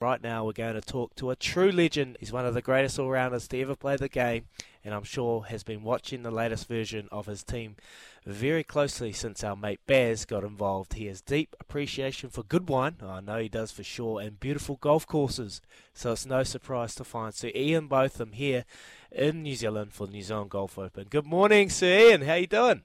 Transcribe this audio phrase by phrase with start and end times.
[0.00, 2.16] Right now, we're going to talk to a true legend.
[2.20, 4.46] He's one of the greatest all rounders to ever play the game,
[4.82, 7.76] and I'm sure has been watching the latest version of his team
[8.24, 10.94] very closely since our mate Baz got involved.
[10.94, 14.76] He has deep appreciation for good wine, I know he does for sure, and beautiful
[14.76, 15.60] golf courses.
[15.92, 18.64] So it's no surprise to find Sir Ian Botham here
[19.12, 21.08] in New Zealand for the New Zealand Golf Open.
[21.10, 22.22] Good morning, Sir Ian.
[22.22, 22.84] How you doing?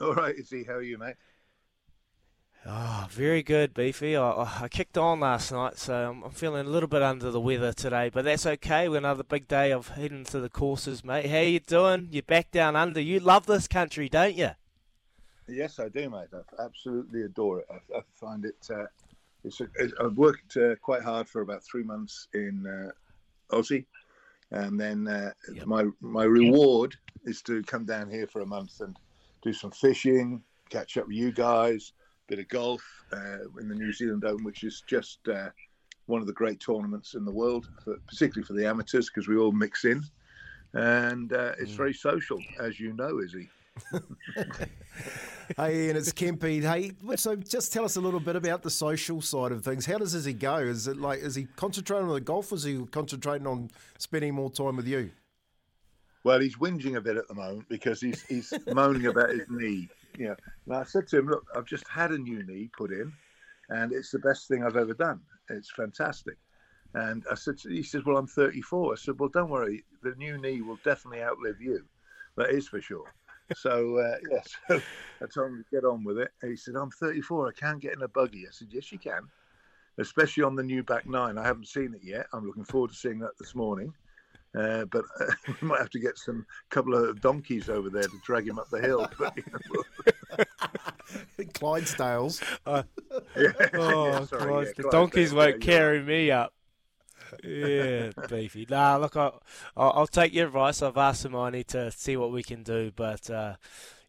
[0.00, 0.62] All right, Izzy.
[0.62, 1.16] How are you, mate?
[2.66, 4.16] Oh, very good, Beefy.
[4.16, 7.40] I, I kicked on last night, so I'm, I'm, feeling a little bit under the
[7.40, 8.88] weather today, but that's okay.
[8.88, 11.26] We're another big day of heading to the courses, mate.
[11.26, 12.08] How you doing?
[12.10, 13.00] You're back down under.
[13.00, 14.50] You love this country, don't you?
[15.46, 16.28] Yes, I do, mate.
[16.34, 17.66] I absolutely adore it.
[17.70, 18.56] I, I find it.
[18.68, 18.86] Uh,
[19.44, 23.86] it's a, it, I've worked uh, quite hard for about three months in uh, Aussie,
[24.50, 25.66] and then uh, yep.
[25.66, 28.96] my my reward is to come down here for a month and
[29.42, 31.92] do some fishing, catch up with you guys
[32.28, 32.82] bit of golf
[33.12, 35.48] uh, in the New Zealand Open, which is just uh,
[36.06, 39.36] one of the great tournaments in the world, for, particularly for the amateurs, because we
[39.36, 40.02] all mix in.
[40.74, 41.76] And uh, it's mm.
[41.76, 43.48] very social, as you know, Izzy.
[45.56, 46.62] hey, Ian, it's Kempy.
[46.62, 49.86] Hey, so just tell us a little bit about the social side of things.
[49.86, 50.56] How does Izzy go?
[50.56, 52.52] Is it like is he concentrating on the golf?
[52.52, 55.10] Or is he concentrating on spending more time with you?
[56.24, 59.88] Well, he's whinging a bit at the moment because he's he's moaning about his knee
[60.18, 62.90] you know, and I said to him, look, I've just had a new knee put
[62.90, 63.12] in,
[63.70, 65.20] and it's the best thing I've ever done.
[65.48, 66.36] It's fantastic.
[66.94, 68.92] And I said, he says, well, I'm 34.
[68.92, 71.84] I said, well, don't worry, the new knee will definitely outlive you.
[72.36, 73.12] That is for sure.
[73.54, 74.82] So uh, yes, yeah, so
[75.22, 76.30] I told him to get on with it.
[76.42, 77.48] And he said, I'm 34.
[77.48, 78.46] I can't get in a buggy.
[78.46, 79.22] I said, yes, you can,
[79.98, 81.38] especially on the new back nine.
[81.38, 82.26] I haven't seen it yet.
[82.32, 83.92] I'm looking forward to seeing that this morning.
[84.54, 85.26] Uh, but uh,
[85.60, 88.68] we might have to get some couple of donkeys over there to drag him up
[88.70, 89.08] the hill.
[89.18, 90.44] But, you know,
[91.54, 92.42] Clydesdales.
[92.64, 92.82] Uh,
[93.36, 96.52] yeah, oh, yeah, sorry, yeah, the donkeys won't carry me up.
[97.42, 98.66] yeah, beefy.
[98.68, 99.30] Nah, look, I,
[99.76, 100.82] I'll, I'll, take your advice.
[100.82, 103.56] I've asked Hermione to see what we can do, but uh,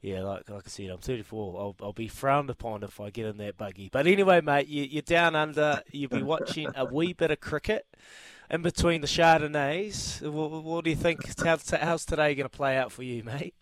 [0.01, 1.59] yeah, like, like I said, I'm 34.
[1.59, 3.89] I'll, I'll be frowned upon if I get in that buggy.
[3.91, 5.81] But anyway, mate, you, you're down under.
[5.91, 7.85] You'll be watching a wee bit of cricket
[8.49, 10.21] in between the Chardonnays.
[10.21, 11.19] What, what do you think?
[11.43, 13.53] How's, how's today going to play out for you, mate?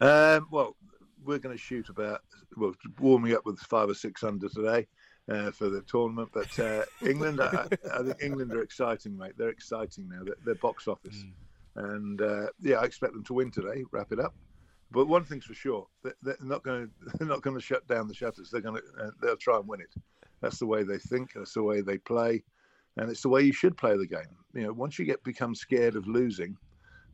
[0.00, 0.76] Um, well,
[1.24, 2.20] we're going to shoot about
[2.56, 4.86] well warming up with five or six under today
[5.30, 6.30] uh, for the tournament.
[6.32, 9.32] But uh, England, I, I, think England are exciting, mate.
[9.36, 10.22] They're exciting now.
[10.24, 11.24] They're, they're box office,
[11.76, 11.94] mm.
[11.94, 13.84] and uh, yeah, I expect them to win today.
[13.90, 14.34] Wrap it up.
[14.90, 15.86] But one thing's for sure,
[16.22, 18.50] they're not going to they're not going to shut down the shutters.
[18.50, 19.92] They're going to uh, they'll try and win it.
[20.40, 21.32] That's the way they think.
[21.34, 22.44] That's the way they play
[22.98, 24.36] and it's the way you should play the game.
[24.54, 26.56] You know, once you get become scared of losing,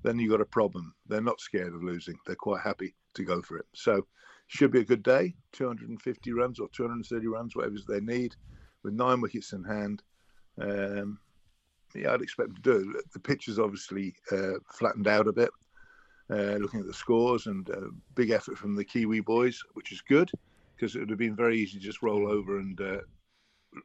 [0.03, 0.95] then you got a problem.
[1.07, 3.67] They're not scared of losing; they're quite happy to go for it.
[3.75, 4.07] So,
[4.49, 5.35] should be a good day.
[5.53, 8.35] 250 runs or 230 runs, whatever they need,
[8.83, 10.03] with nine wickets in hand.
[10.61, 11.19] Um,
[11.95, 13.13] yeah, I'd expect them to do it.
[13.13, 15.51] The pitch is obviously uh, flattened out a bit.
[16.31, 20.01] Uh, looking at the scores and uh, big effort from the Kiwi boys, which is
[20.01, 20.31] good
[20.75, 22.99] because it would have been very easy to just roll over and uh,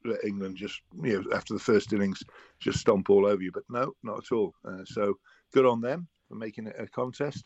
[0.05, 2.21] let England just you know after the first innings
[2.59, 3.51] just stomp all over you.
[3.51, 4.53] But no, not at all.
[4.65, 5.15] Uh, so
[5.53, 7.45] good on them for making it a contest.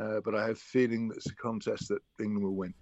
[0.00, 2.74] Uh, but I have a feeling that it's a contest that England will win.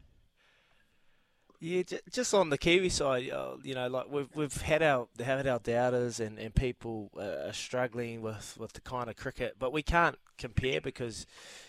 [1.64, 5.46] Yeah, just on the Kiwi side, uh, you know, like we've we've had our had
[5.46, 9.72] our doubters and, and people uh, are struggling with, with the kind of cricket, but
[9.72, 11.24] we can't compare because,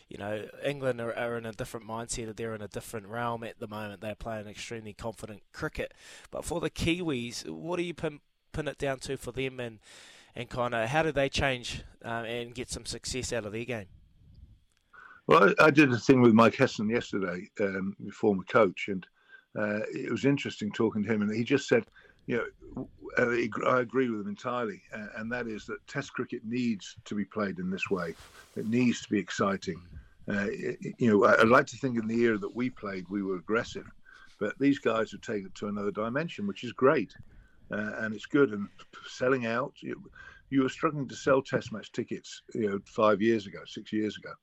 [0.09, 2.35] you know, England are, are in a different mindset.
[2.35, 4.01] They're in a different realm at the moment.
[4.01, 5.93] They're playing extremely confident cricket.
[6.31, 8.21] But for the Kiwis, what do you pin,
[8.51, 9.77] pin it down to for them, and
[10.35, 13.65] and kind of how do they change um, and get some success out of their
[13.65, 13.89] game?
[15.27, 19.05] Well, I, did a thing with Mike Hesson yesterday, um, former coach, and
[19.57, 21.83] uh, it was interesting talking to him, and he just said,
[22.25, 22.37] you
[22.75, 22.87] know,
[23.17, 27.25] I agree with him entirely, uh, and that is that Test cricket needs to be
[27.25, 28.15] played in this way.
[28.55, 29.81] It needs to be exciting.
[30.27, 30.47] Uh,
[30.97, 33.85] you know, I'd like to think in the era that we played, we were aggressive,
[34.39, 37.13] but these guys have taken it to another dimension, which is great,
[37.71, 38.51] uh, and it's good.
[38.51, 38.67] And
[39.07, 40.01] selling out, you,
[40.49, 44.17] you were struggling to sell Test match tickets, you know, five years ago, six years
[44.17, 44.33] ago.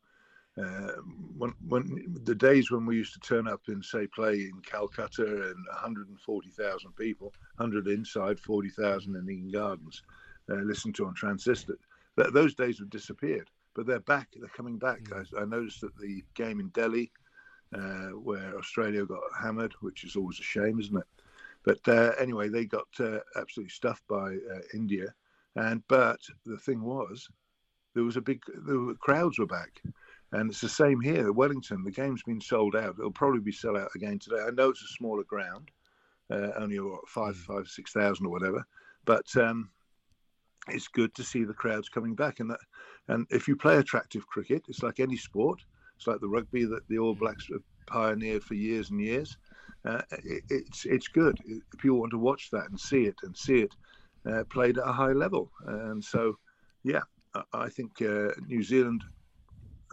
[0.58, 0.92] Uh,
[1.38, 5.24] when, when the days when we used to turn up and say play in Calcutta
[5.24, 10.02] and 140,000 people, 100 inside, 40,000 in Eden Gardens,
[10.50, 11.78] uh, listen to on transistor,
[12.16, 13.48] that, those days have disappeared.
[13.74, 14.28] But they're back.
[14.34, 15.00] They're coming back.
[15.04, 15.26] Mm.
[15.38, 17.12] I, I, noticed that the game in Delhi,
[17.72, 21.06] uh, where Australia got hammered, which is always a shame, isn't it?
[21.62, 25.14] But uh, anyway, they got uh, absolutely stuffed by uh, India.
[25.54, 27.28] And but the thing was,
[27.94, 29.80] there was a big the crowds were back
[30.32, 31.32] and it's the same here.
[31.32, 32.96] Wellington, the game's been sold out.
[32.98, 34.42] It'll probably be sold out again today.
[34.46, 35.70] I know it's a smaller ground,
[36.30, 37.44] uh, only what, five, mm.
[37.44, 38.64] five, six thousand or whatever.
[39.04, 39.70] but um,
[40.68, 42.40] it's good to see the crowds coming back.
[42.40, 42.60] And that,
[43.08, 45.60] and if you play attractive cricket, it's like any sport.
[45.96, 49.36] It's like the rugby that the All Blacks have pioneered for years and years.
[49.84, 51.38] Uh, it, it's it's good.
[51.78, 53.74] People want to watch that and see it and see it
[54.30, 55.50] uh, played at a high level.
[55.66, 56.38] And so,
[56.84, 57.00] yeah,
[57.52, 59.02] I think uh, New Zealand.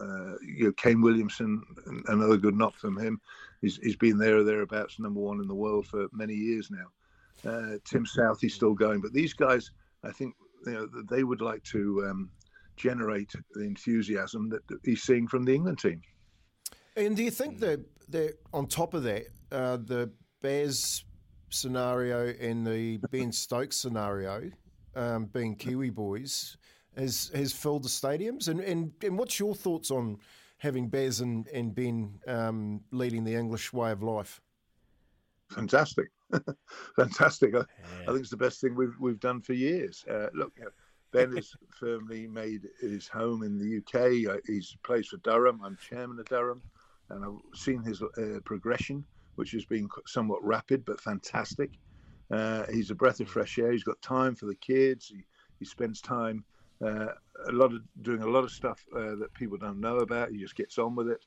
[0.00, 1.62] Uh, you know, Kane Williamson,
[2.06, 3.20] another good knock from him.
[3.60, 7.50] He's, he's been there or thereabouts, number one in the world for many years now.
[7.50, 9.70] Uh, Tim Southee, he's still going, but these guys,
[10.04, 10.34] I think,
[10.66, 12.30] you know, they would like to um,
[12.76, 16.00] generate the enthusiasm that he's seeing from the England team.
[16.96, 20.10] And do you think that, that on top of that, uh, the
[20.42, 21.04] Baz
[21.50, 24.50] scenario and the Ben Stokes scenario,
[24.94, 26.56] um, being Kiwi boys,
[26.98, 28.48] has has filled the stadiums?
[28.48, 30.18] And, and, and what's your thoughts on
[30.58, 34.40] having Baz and, and Ben um, leading the English way of life?
[35.50, 36.08] Fantastic.
[36.96, 37.54] Fantastic.
[37.54, 37.60] I,
[38.02, 40.04] I, think it's the best thing we've, we've done for years.
[40.10, 40.70] Uh, look, you know,
[41.12, 44.34] Ben has firmly made his home in the UK.
[44.34, 45.60] Uh, he's plays for Durham.
[45.64, 46.60] I'm chairman of Durham,
[47.10, 49.04] and I've seen his uh, progression,
[49.36, 51.70] which has been somewhat rapid but fantastic.
[52.30, 53.72] Uh, he's a breath of fresh air.
[53.72, 55.08] He's got time for the kids.
[55.08, 55.24] He,
[55.58, 56.44] he spends time
[56.84, 57.08] uh,
[57.46, 60.30] a lot of doing a lot of stuff uh, that people don't know about.
[60.30, 61.24] He just gets on with it.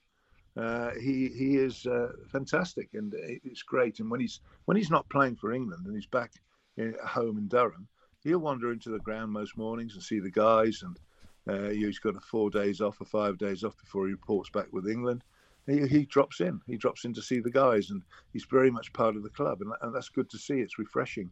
[0.57, 1.87] Uh, he he is
[2.31, 3.99] fantastic, and it's great.
[3.99, 6.33] And when he's when he's not playing for England and he's back
[6.77, 7.87] at home in Durham,
[8.23, 10.83] he'll wander into the ground most mornings and see the guys.
[10.83, 10.99] And
[11.47, 14.67] uh, he's got a four days off or five days off before he reports back
[14.71, 15.23] with England.
[15.67, 16.59] He, he, drops in.
[16.65, 18.01] He drops in to see the guys, and
[18.33, 20.55] he's very much part of the club, and, and that's good to see.
[20.55, 21.29] It's refreshing.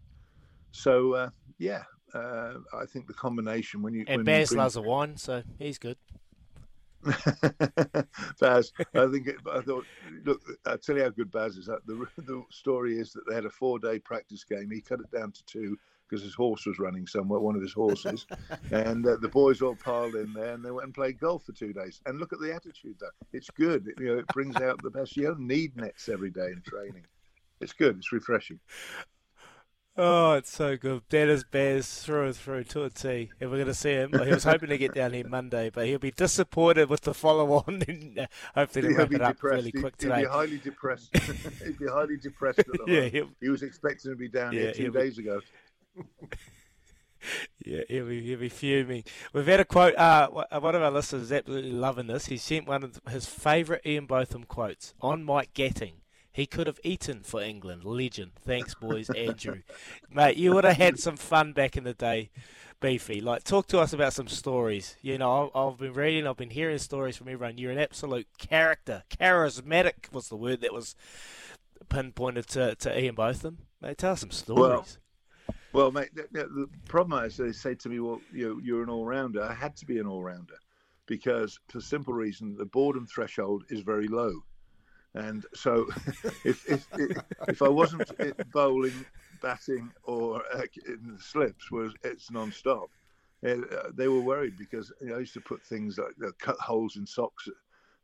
[0.72, 1.84] So uh, yeah,
[2.14, 5.78] uh, I think the combination when you and when Baz loves a wine, so he's
[5.78, 5.98] good.
[8.40, 9.86] Baz, I think it, I thought,
[10.26, 11.68] look, I'll tell you how good Baz is.
[11.68, 14.70] The, the story is that they had a four day practice game.
[14.72, 15.78] He cut it down to two
[16.10, 18.26] because his horse was running somewhere, one of his horses.
[18.72, 21.52] and uh, the boys all piled in there and they went and played golf for
[21.52, 22.02] two days.
[22.06, 23.08] And look at the attitude, though.
[23.32, 23.88] It's good.
[23.88, 25.16] It, you know, it brings out the best.
[25.16, 27.06] You don't need nets every day in training.
[27.62, 27.98] It's good.
[27.98, 28.60] It's refreshing.
[30.02, 31.02] Oh, it's so good.
[31.10, 33.32] Dennis Baz through and through to a T.
[33.42, 34.14] And we're going to see him.
[34.14, 37.52] He was hoping to get down here Monday, but he'll be disappointed with the follow
[37.52, 37.84] on.
[37.88, 40.20] and uh, hopefully, he'll wrap it up really quick today.
[40.20, 41.10] He'll be highly depressed.
[41.18, 42.62] he'll be highly depressed.
[42.88, 43.10] yeah,
[43.42, 45.24] he was expecting to be down yeah, here two days be...
[45.24, 45.42] ago.
[47.66, 49.04] yeah, he'll be, he'll be fuming.
[49.34, 49.98] We've had a quote.
[49.98, 52.28] Uh, one of our listeners is absolutely loving this.
[52.28, 55.96] He sent one of his favourite Ian Botham quotes on Mike Gatting.
[56.32, 57.84] He could have eaten for England.
[57.84, 58.32] Legend.
[58.46, 59.10] Thanks, boys.
[59.10, 59.62] Andrew.
[60.12, 62.30] Mate, you would have had some fun back in the day,
[62.80, 63.20] Beefy.
[63.20, 64.96] Like, talk to us about some stories.
[65.02, 67.58] You know, I've, I've been reading, I've been hearing stories from everyone.
[67.58, 69.04] You're an absolute character.
[69.10, 70.96] Charismatic was the word that was
[71.90, 73.58] pinpointed to, to Ian Botham.
[73.82, 74.60] Mate, tell us some stories.
[74.60, 74.86] Well,
[75.72, 79.06] well, mate, the, the problem is they say to me, "Well, you you're an all
[79.06, 80.56] rounder." I had to be an all rounder
[81.06, 84.34] because, for simple reason, the boredom threshold is very low,
[85.16, 85.88] and so
[86.46, 86.88] if if
[87.48, 88.10] if I wasn't
[88.52, 89.06] bowling,
[89.42, 92.90] batting, or uh, in the slips, was it's non-stop.
[93.48, 93.56] Uh,
[93.94, 96.58] they were worried because you know, I used to put things like you know, cut
[96.60, 97.48] holes in socks.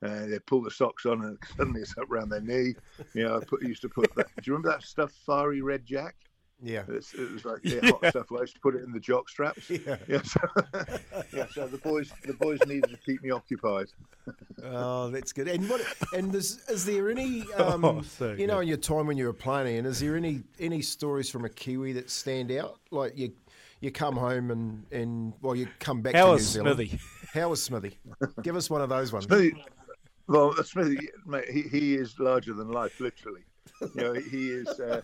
[0.04, 2.74] Uh, they pull the socks on and suddenly it's up around their knee.
[3.14, 4.28] You know, I put, used to put that.
[4.36, 6.16] Do you remember that stuff, Fiery Red Jack?
[6.62, 8.32] Yeah, it's, it was like yeah, hot stuff.
[8.32, 9.70] I used to put it in the jock straps.
[9.70, 10.22] Yeah, yeah.
[10.24, 10.40] So,
[11.34, 13.88] yeah, so the boys, the boys needed to keep me occupied.
[14.64, 15.48] oh, that's good.
[15.48, 15.82] And what?
[16.14, 19.26] And is, is there any, um, oh, so you know, in your time when you
[19.26, 22.80] were playing, and is there any any stories from a Kiwi that stand out?
[22.90, 23.34] Like you,
[23.82, 26.76] you come home and and well, you come back How to New Zealand.
[26.78, 27.00] Smithy?
[27.34, 27.98] How was Smithy?
[28.44, 29.26] Give us one of those ones.
[29.26, 29.62] Smithy,
[30.28, 33.42] well, Smithy, mate, he, he is larger than life, literally.
[33.82, 34.68] You know, he is.
[34.80, 35.02] Uh,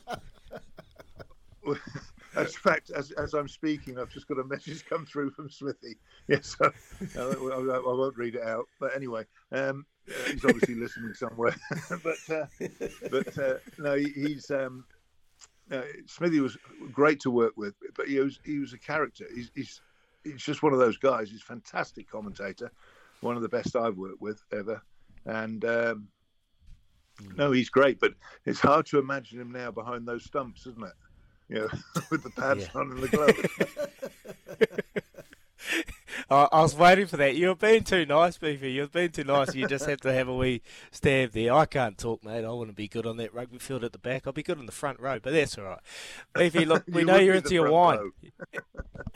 [2.35, 5.97] as fact, as, as I'm speaking, I've just got a message come through from Smithy.
[6.27, 6.65] Yes, so,
[7.17, 11.55] uh, I, I, won't read it out, but anyway, um, uh, he's obviously listening somewhere.
[12.03, 12.45] but uh,
[13.09, 14.85] but uh, no, he, he's um,
[15.71, 16.57] uh, Smithy was
[16.91, 19.25] great to work with, but he was he was a character.
[19.33, 19.81] He's, he's
[20.23, 21.31] he's just one of those guys.
[21.31, 22.71] He's a fantastic commentator,
[23.19, 24.81] one of the best I've worked with ever,
[25.25, 25.65] and.
[25.65, 26.07] Um,
[27.35, 28.13] no, he's great, but
[28.45, 30.93] it's hard to imagine him now behind those stumps, isn't it?
[31.51, 31.67] You know,
[32.09, 32.79] with the pads yeah.
[32.79, 33.37] on and the gloves.
[36.31, 37.35] I was waiting for that.
[37.35, 38.71] You've been too nice, Beefy.
[38.71, 39.53] You've been too nice.
[39.53, 41.53] You just have to have a wee stab there.
[41.53, 42.45] I can't talk, mate.
[42.45, 44.25] I want to be good on that rugby field at the back.
[44.25, 45.79] I'll be good on the front row, but that's all right.
[46.33, 48.13] Beefy, look, we you know you're into your wine.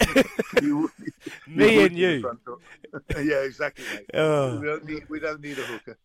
[0.61, 0.91] you,
[1.47, 2.37] Me you and you.
[3.15, 4.09] yeah, exactly, mate.
[4.13, 4.59] Oh.
[4.59, 5.97] We, don't need, we don't need a hooker.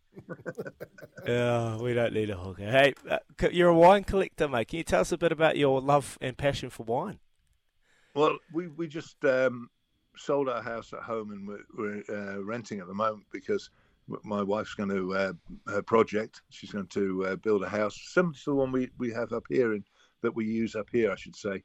[1.27, 2.71] oh, we don't need a hooker.
[2.71, 3.19] Hey, uh,
[3.51, 4.69] you're a wine collector, mate.
[4.69, 7.19] Can you tell us a bit about your love and passion for wine?
[8.15, 9.71] Well, we we just um,
[10.21, 13.71] sold our house at home and we're, we're uh, renting at the moment because
[14.25, 15.33] my wife's going to uh,
[15.69, 16.43] her project.
[16.51, 19.45] She's going to uh, build a house similar to the one we, we have up
[19.49, 19.85] here and
[20.23, 21.63] that we use up here, I should say.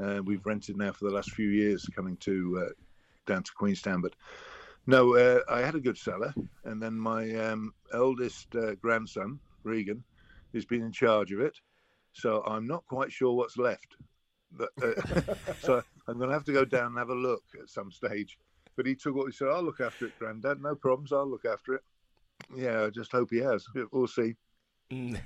[0.00, 2.72] Uh, we've rented now for the last few years, coming to uh,
[3.26, 4.02] down to Queenstown.
[4.02, 4.14] But
[4.86, 6.34] no, uh, I had a good cellar,
[6.64, 10.04] and then my um, eldest uh, grandson Regan
[10.54, 11.56] has been in charge of it.
[12.12, 13.96] So I'm not quite sure what's left.
[14.56, 14.70] But,
[15.60, 18.38] so I'm going to have to go down and have a look at some stage
[18.76, 19.48] but he took what he said.
[19.48, 20.60] I'll look after it, Grandad.
[20.60, 21.12] No problems.
[21.12, 21.82] I'll look after it.
[22.54, 23.66] Yeah, I just hope he has.
[23.90, 24.36] We'll see.
[24.92, 25.18] Mm.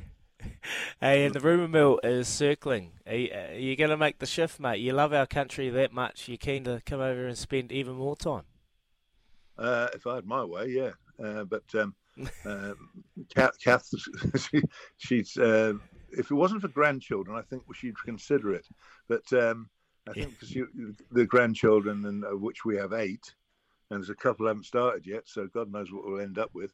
[1.01, 2.93] hey, and the rumour mill is circling.
[3.07, 4.79] Are you, are you going to make the shift, mate?
[4.79, 6.29] You love our country that much.
[6.29, 8.45] You're keen to come over and spend even more time.
[9.59, 10.93] Uh, if I had my way, yeah.
[11.23, 11.95] Uh, but um,
[12.47, 12.73] uh,
[13.35, 13.91] Kath, Kath
[14.39, 14.63] she,
[14.97, 15.75] she's uh,
[16.13, 18.67] if it wasn't for grandchildren, I think she'd consider it.
[19.09, 19.69] But um,
[20.09, 20.57] I think because
[21.11, 23.35] the grandchildren, and of which we have eight,
[23.91, 26.73] and there's a couple haven't started yet, so God knows what we'll end up with.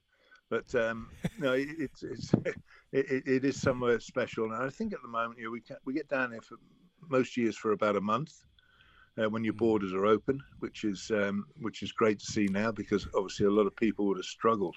[0.49, 2.33] But um, no, it, it's, it's
[2.93, 5.77] it, it is somewhere special, and I think at the moment, you know, we can,
[5.85, 6.57] we get down here for
[7.09, 8.45] most years for about a month
[9.19, 9.59] uh, when your mm.
[9.59, 13.51] borders are open, which is um, which is great to see now because obviously a
[13.51, 14.77] lot of people would have struggled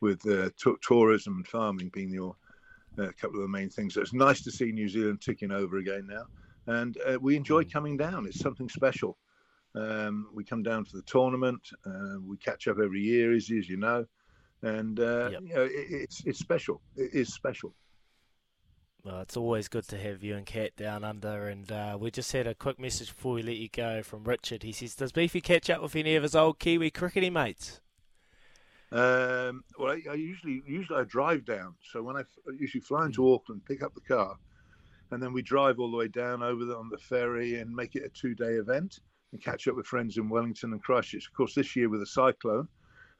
[0.00, 2.36] with uh, t- tourism and farming being your
[2.98, 3.94] uh, couple of the main things.
[3.94, 6.26] So it's nice to see New Zealand ticking over again now,
[6.66, 7.72] and uh, we enjoy mm.
[7.72, 8.26] coming down.
[8.26, 9.16] It's something special.
[9.74, 11.60] Um, we come down for the tournament.
[11.84, 14.06] Uh, we catch up every year, as, as you know,
[14.62, 15.42] and uh, yep.
[15.42, 16.80] you know it, it's it's special.
[16.96, 17.74] It is special.
[19.04, 22.32] Well, it's always good to have you and Kath down under, and uh, we just
[22.32, 24.62] had a quick message before we let you go from Richard.
[24.62, 27.80] He says, "Does Beefy catch up with any of his old Kiwi cricketing mates?"
[28.92, 31.74] Um, well, I, I, usually usually I drive down.
[31.92, 32.22] So when I,
[32.58, 33.34] usually fly into mm.
[33.34, 34.36] Auckland, pick up the car,
[35.10, 37.96] and then we drive all the way down over the, on the ferry and make
[37.96, 39.00] it a two-day event
[39.32, 41.26] and catch up with friends in Wellington and Christchurch.
[41.26, 42.68] Of course, this year with the cyclone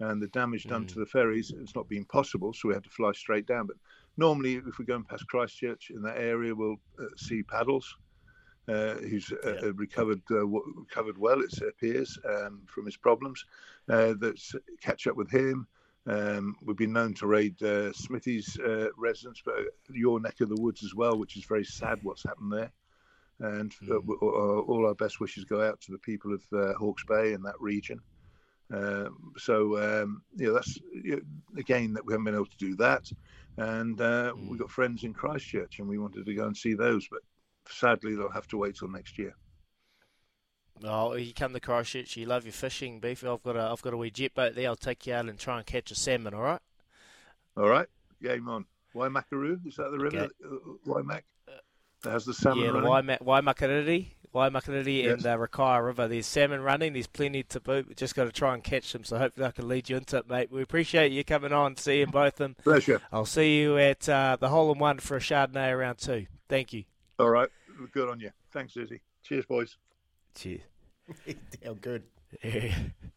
[0.00, 0.88] and the damage done mm.
[0.88, 3.66] to the ferries, it's not been possible, so we had to fly straight down.
[3.66, 3.76] But
[4.16, 7.96] normally, if we're going past Christchurch in that area, we'll uh, see Paddles,
[8.68, 9.70] uh, who's uh, yeah.
[9.74, 13.44] recovered uh, recovered well, it appears, um, from his problems.
[13.88, 15.66] Uh, that's catch up with him.
[16.06, 18.58] Um, we've been known to raid uh, Smithy's
[18.96, 19.54] residence, but
[19.90, 22.70] your neck of the woods as well, which is very sad what's happened there
[23.40, 24.68] and uh, mm.
[24.68, 27.60] all our best wishes go out to the people of uh, Hawke's Bay and that
[27.60, 28.00] region.
[28.72, 32.56] Um, so um, you know that's you know, again that we haven't been able to
[32.56, 33.10] do that,
[33.58, 34.48] and uh, mm.
[34.48, 37.20] we've got friends in Christchurch, and we wanted to go and see those, but
[37.68, 39.34] sadly they'll have to wait till next year.
[40.82, 43.24] Oh, you come to Christchurch, you love your fishing, beef.
[43.24, 44.68] I've got a, I've got a wee jet boat there.
[44.68, 46.34] I'll take you out and try and catch a salmon.
[46.34, 46.60] All right.
[47.56, 47.86] All right.
[48.20, 48.64] Game on.
[48.94, 50.18] Waimakaruru, is that the river?
[50.18, 50.32] Okay.
[50.44, 51.22] Uh, Waimak?
[52.02, 53.06] How's the salmon yeah, running?
[53.06, 55.12] the Waimakariri, Waimakariri yes.
[55.14, 56.06] and the uh, Rakaia River.
[56.06, 56.92] There's salmon running.
[56.92, 57.88] There's plenty to boot.
[57.88, 59.04] We just got to try and catch them.
[59.04, 60.50] So hopefully I can lead you into it, mate.
[60.50, 62.56] We appreciate you coming on, Sir Ian Botham.
[62.62, 63.00] Pleasure.
[63.10, 66.26] I'll see you at uh, the hole in one for a Chardonnay around two.
[66.48, 66.84] Thank you.
[67.18, 67.48] All right.
[67.92, 68.30] Good on you.
[68.52, 69.00] Thanks, Susie.
[69.22, 69.76] Cheers, boys.
[70.34, 70.62] Cheers.
[71.64, 72.04] How good.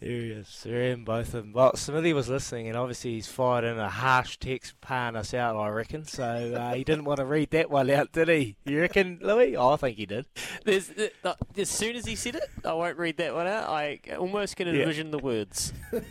[0.00, 0.60] There he is.
[0.64, 1.52] They're in Botham.
[1.52, 5.56] Well, Smithy was listening, and obviously he's fired in a harsh text paying us out,
[5.56, 6.04] I reckon.
[6.04, 8.56] So uh, he didn't want to read that one out, did he?
[8.64, 9.56] You reckon, Louis?
[9.56, 10.26] Oh, I think he did.
[10.64, 10.90] There's,
[11.24, 13.68] uh, as soon as he said it, I won't read that one out.
[13.68, 15.10] I almost can envision yeah.
[15.12, 15.72] the words.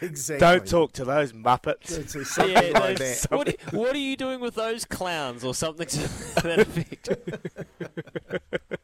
[0.00, 0.38] exactly.
[0.38, 1.90] Don't talk to those muppets.
[2.48, 5.98] yeah, like those, what, are, what, are, you doing with those clowns, or something to
[6.42, 7.08] that effect?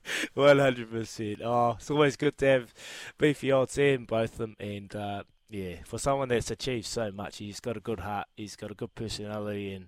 [0.34, 1.40] One hundred percent.
[1.42, 2.74] Oh, it's always good to have
[3.18, 7.38] beefy old Sam, both of them, and uh, yeah, for someone that's achieved so much,
[7.38, 9.86] he's got a good heart, he's got a good personality, and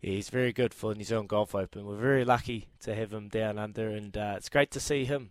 [0.00, 1.84] yeah, he's very good for the New Zealand Golf Open.
[1.84, 5.30] We're very lucky to have him down under, and uh, it's great to see him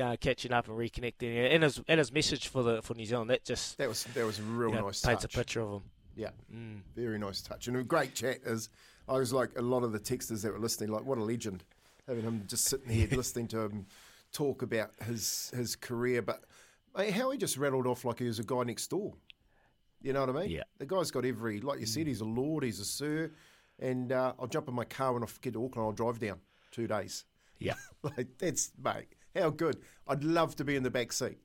[0.00, 1.52] uh, catching up and reconnecting.
[1.52, 4.24] And his and his message for the for New Zealand that just that was that
[4.24, 5.34] was a real you know, nice paints touch.
[5.34, 5.82] a picture of him.
[6.16, 6.80] Yeah, mm.
[6.94, 8.38] very nice touch and a great chat.
[8.44, 8.68] As
[9.08, 11.64] I was like a lot of the texters that were listening, like what a legend
[12.06, 13.86] having him just sitting here listening to him
[14.32, 16.44] talk about his his career, but
[16.96, 19.14] how he just rattled off like he was a guy next door.
[20.02, 20.50] You know what I mean?
[20.50, 20.64] Yeah.
[20.78, 22.08] The guy's got every, like you said, mm.
[22.08, 23.30] he's a lord, he's a sir,
[23.78, 25.86] and uh, I'll jump in my car when I get to Auckland.
[25.86, 27.24] I'll drive down two days.
[27.58, 29.08] Yeah, like that's mate.
[29.34, 29.78] How good!
[30.06, 31.38] I'd love to be in the back seat.